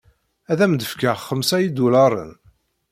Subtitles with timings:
[0.51, 2.31] Ad am-d-fkeɣ xemsa idularen.